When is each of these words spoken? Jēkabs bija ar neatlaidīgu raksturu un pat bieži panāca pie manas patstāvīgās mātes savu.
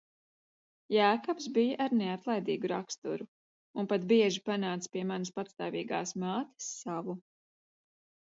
Jēkabs 0.93 1.47
bija 1.57 1.75
ar 1.83 1.91
neatlaidīgu 1.97 2.71
raksturu 2.71 3.27
un 3.81 3.89
pat 3.91 4.07
bieži 4.13 4.43
panāca 4.49 4.89
pie 4.97 5.03
manas 5.11 5.33
patstāvīgās 5.37 6.15
mātes 6.25 6.73
savu. 6.79 7.17